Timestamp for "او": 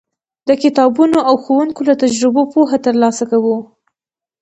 1.27-1.35